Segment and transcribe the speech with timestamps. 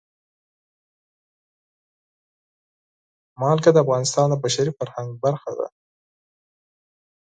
[3.39, 5.67] نمک د افغانستان د بشري فرهنګ برخه ده.